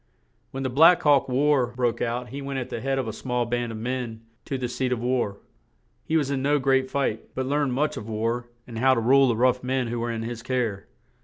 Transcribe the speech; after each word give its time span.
When 0.49 0.63
the 0.63 0.69
"Black 0.71 1.03
Hawk 1.03 1.29
War" 1.29 1.67
broke 1.67 2.01
out 2.01 2.29
he 2.29 2.41
went 2.41 2.57
at 2.57 2.69
the 2.69 2.81
head 2.81 2.97
of 2.97 3.07
a 3.07 3.13
small 3.13 3.45
band 3.45 3.71
of 3.71 3.77
men 3.77 4.21
to 4.45 4.57
the 4.57 4.67
seat 4.67 4.91
of 4.91 4.99
war; 4.99 5.37
he 6.03 6.17
was 6.17 6.31
in 6.31 6.41
no 6.41 6.57
great 6.57 6.89
fight, 6.89 7.35
but 7.35 7.45
learned 7.45 7.73
much 7.73 7.97
of 7.97 8.09
war 8.09 8.49
and 8.65 8.79
how 8.79 8.95
to 8.95 8.99
rule 8.99 9.27
the 9.27 9.35
rough 9.37 9.63
men 9.63 9.89
who 9.89 9.99
were 9.99 10.09
in 10.11 10.23
his 10.23 10.41
care. 10.41 10.87